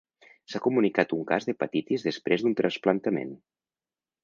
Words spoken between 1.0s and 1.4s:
un